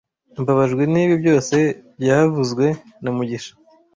Mbabajwe 0.41 0.83
nibi 0.91 1.15
byose 1.21 1.55
byavuzwe 1.99 2.65
na 3.03 3.09
mugisha 3.15 3.53